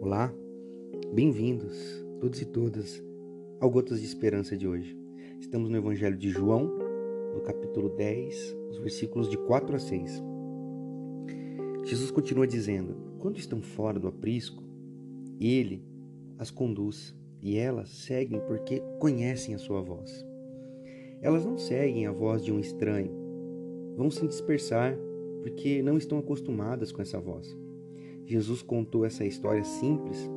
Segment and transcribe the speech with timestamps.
[0.00, 0.32] Olá,
[1.12, 1.76] bem-vindos,
[2.20, 3.02] todos e todas,
[3.58, 4.96] ao Gotas de Esperança de hoje.
[5.40, 6.70] Estamos no Evangelho de João,
[7.34, 10.22] no capítulo 10, os versículos de 4 a 6.
[11.84, 14.62] Jesus continua dizendo: Quando estão fora do aprisco,
[15.40, 15.84] ele
[16.38, 17.12] as conduz
[17.42, 20.24] e elas seguem porque conhecem a sua voz.
[21.20, 23.10] Elas não seguem a voz de um estranho,
[23.96, 24.96] vão se dispersar
[25.42, 27.56] porque não estão acostumadas com essa voz.
[28.28, 30.30] Jesus contou essa história simples,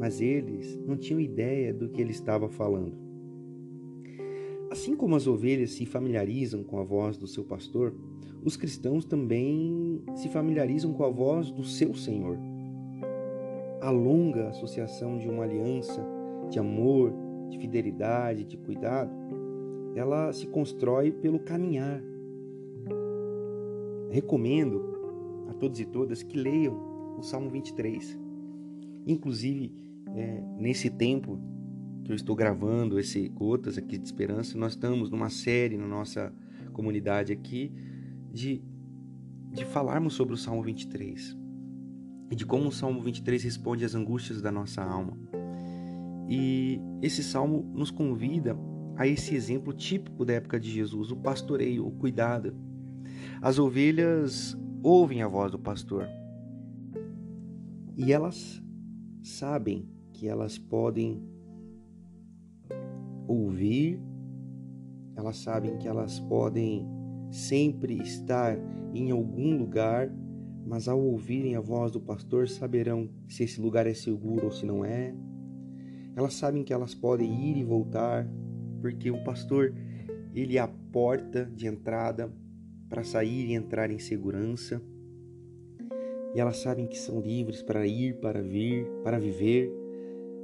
[0.00, 2.98] mas eles não tinham ideia do que ele estava falando.
[4.68, 7.94] Assim como as ovelhas se familiarizam com a voz do seu pastor,
[8.44, 12.36] os cristãos também se familiarizam com a voz do seu Senhor.
[13.80, 16.04] A longa associação de uma aliança
[16.50, 17.12] de amor,
[17.48, 19.12] de fidelidade, de cuidado,
[19.94, 22.02] ela se constrói pelo caminhar.
[24.10, 24.84] Recomendo
[25.48, 28.18] a todos e todas que leiam o Salmo 23.
[29.06, 29.72] Inclusive,
[30.14, 31.38] é, nesse tempo
[32.04, 36.32] que eu estou gravando esse Gotas aqui de Esperança, nós estamos numa série na nossa
[36.72, 37.72] comunidade aqui
[38.32, 38.62] de,
[39.52, 41.36] de falarmos sobre o Salmo 23
[42.30, 45.16] e de como o Salmo 23 responde às angústias da nossa alma.
[46.28, 48.56] E esse salmo nos convida
[48.96, 52.54] a esse exemplo típico da época de Jesus, o pastoreio, o cuidado.
[53.40, 56.08] As ovelhas ouvem a voz do pastor,
[57.96, 58.62] e elas
[59.22, 61.22] sabem que elas podem
[63.26, 63.98] ouvir,
[65.16, 66.86] elas sabem que elas podem
[67.30, 68.58] sempre estar
[68.94, 70.10] em algum lugar,
[70.66, 74.66] mas ao ouvirem a voz do pastor saberão se esse lugar é seguro ou se
[74.66, 75.14] não é.
[76.14, 78.28] Elas sabem que elas podem ir e voltar,
[78.80, 79.74] porque o pastor
[80.34, 82.30] ele é a porta de entrada
[82.90, 84.82] para sair e entrar em segurança
[86.36, 89.72] e elas sabem que são livres para ir, para vir, para viver,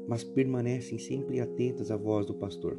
[0.08, 2.78] mas permanecem sempre atentas à voz do pastor.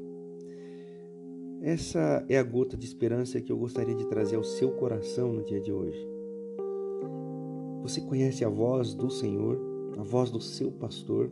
[1.61, 5.43] Essa é a gota de esperança que eu gostaria de trazer ao seu coração no
[5.43, 6.03] dia de hoje.
[7.83, 9.61] Você conhece a voz do Senhor,
[9.95, 11.29] a voz do seu pastor?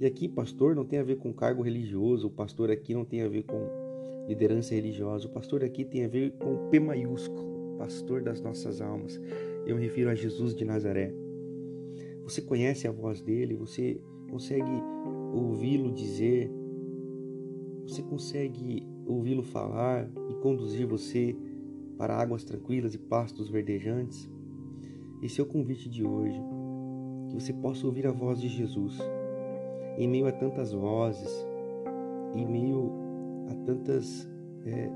[0.00, 3.20] E aqui, pastor não tem a ver com cargo religioso, o pastor aqui não tem
[3.20, 3.60] a ver com
[4.26, 9.20] liderança religiosa, o pastor aqui tem a ver com P maiúsculo, pastor das nossas almas.
[9.68, 11.12] Eu me refiro a Jesus de Nazaré.
[12.24, 14.82] Você conhece a voz dele, você consegue
[15.34, 16.50] ouvi-lo dizer,
[17.86, 21.36] você consegue ouvi-lo falar e conduzir você
[21.98, 24.26] para águas tranquilas e pastos verdejantes?
[25.22, 26.40] Esse é o convite de hoje,
[27.28, 28.98] que você possa ouvir a voz de Jesus
[29.98, 31.46] em meio a tantas vozes,
[32.34, 32.90] em meio
[33.50, 34.26] a tantas
[34.64, 34.90] é,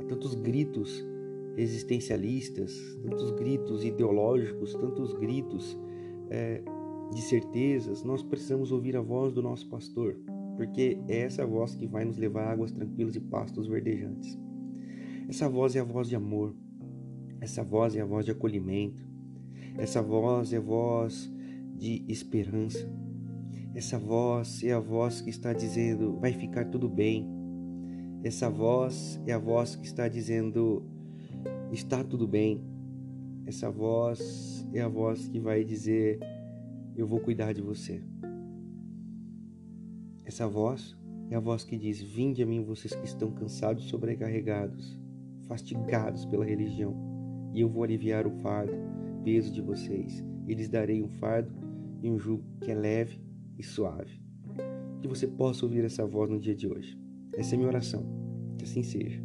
[0.00, 1.11] a tantos gritos
[1.56, 5.78] existencialistas, tantos gritos ideológicos, tantos gritos
[6.30, 6.62] é,
[7.12, 10.16] de certezas, nós precisamos ouvir a voz do nosso pastor,
[10.56, 14.38] porque é essa voz que vai nos levar a águas tranquilas e pastos verdejantes.
[15.28, 16.54] Essa voz é a voz de amor,
[17.40, 19.06] essa voz é a voz de acolhimento,
[19.76, 21.30] essa voz é a voz
[21.74, 22.90] de esperança,
[23.74, 27.26] essa voz é a voz que está dizendo vai ficar tudo bem.
[28.22, 30.86] Essa voz é a voz que está dizendo
[31.72, 32.62] está tudo bem.
[33.46, 36.20] Essa voz é a voz que vai dizer:
[36.96, 38.02] Eu vou cuidar de você.
[40.24, 40.96] Essa voz
[41.30, 44.98] é a voz que diz: Vinde a mim, vocês que estão cansados, sobrecarregados,
[45.48, 46.94] fastigados pela religião,
[47.54, 48.74] e eu vou aliviar o fardo,
[49.24, 51.52] peso de vocês, e lhes darei um fardo
[52.02, 53.20] e um jugo que é leve
[53.58, 54.20] e suave.
[55.00, 56.96] Que você possa ouvir essa voz no dia de hoje.
[57.34, 58.04] Essa é minha oração.
[58.58, 59.20] Que assim seja.